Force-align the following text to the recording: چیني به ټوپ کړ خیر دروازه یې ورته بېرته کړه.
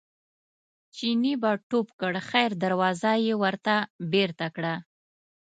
چیني 0.95 1.33
به 1.41 1.51
ټوپ 1.69 1.87
کړ 1.99 2.13
خیر 2.29 2.51
دروازه 2.63 3.11
یې 3.25 3.33
ورته 3.43 3.75
بېرته 4.11 4.47
کړه. 4.55 4.75